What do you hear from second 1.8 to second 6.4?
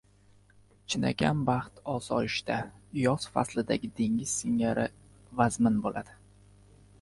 osoyishta, yoz faslidagi dengiz singari vazmin bo‘ladi.